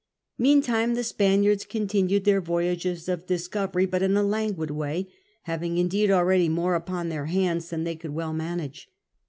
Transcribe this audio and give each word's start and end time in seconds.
Meantime 0.39 0.95
the 0.95 1.03
Spaniards 1.03 1.63
continued 1.63 2.25
their 2.25 2.41
voyages 2.41 3.07
of 3.07 3.27
discovery, 3.27 3.85
but 3.85 4.01
i^ 4.01 4.25
languid 4.27 4.71
way, 4.71 5.07
having 5.43 5.77
indeed 5.77 6.09
already 6.09 6.49
more 6.49 6.73
upon 6.73 7.09
their 7.09 7.27
hands 7.27 7.69
than 7.69 7.83
they 7.83 7.95
could 7.95 8.09
Avell 8.13 8.35
manage. 8.35 8.89